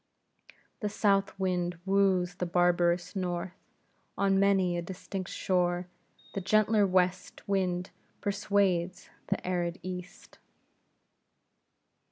[0.79, 3.53] The south wind wooes the barbarous north;
[4.17, 5.85] on many a distant shore
[6.33, 10.39] the gentler west wind persuades the arid east.